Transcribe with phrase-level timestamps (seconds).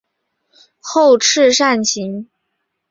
[0.79, 2.27] 后翅扇形。